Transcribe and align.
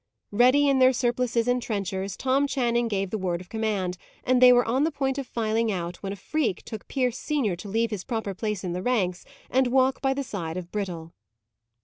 Ready 0.31 0.67
in 0.67 0.79
their 0.79 0.93
surplices 0.93 1.47
and 1.47 1.61
trenchers, 1.61 2.17
Tom 2.17 2.47
Channing 2.47 2.87
gave 2.87 3.11
the 3.11 3.19
word 3.19 3.39
of 3.39 3.49
command, 3.49 3.99
and 4.23 4.41
they 4.41 4.51
were 4.51 4.67
on 4.67 4.83
the 4.83 4.89
point 4.89 5.19
of 5.19 5.27
filing 5.27 5.71
out, 5.71 5.97
when 5.97 6.11
a 6.11 6.15
freak 6.15 6.63
took 6.65 6.87
Pierce 6.87 7.19
senior 7.19 7.55
to 7.57 7.69
leave 7.69 7.91
his 7.91 8.03
proper 8.03 8.33
place 8.33 8.63
in 8.63 8.73
the 8.73 8.81
ranks, 8.81 9.25
and 9.47 9.67
walk 9.67 10.01
by 10.01 10.15
the 10.15 10.23
side 10.23 10.57
of 10.57 10.71
Brittle. 10.71 11.13